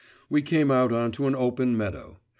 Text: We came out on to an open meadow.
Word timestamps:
We 0.31 0.41
came 0.41 0.71
out 0.71 0.91
on 0.91 1.11
to 1.11 1.27
an 1.27 1.35
open 1.35 1.77
meadow. 1.77 2.17